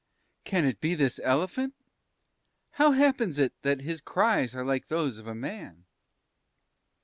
[0.45, 1.75] Can it be this elephant?
[2.71, 5.85] How happens it that his cries are like those of a man?"